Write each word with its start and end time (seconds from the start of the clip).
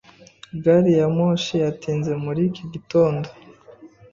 Gari 0.63 0.91
ya 0.99 1.07
moshi 1.15 1.53
yatinze 1.63 2.11
muri 2.23 2.41
iki 2.49 2.63
gitondo. 2.73 3.27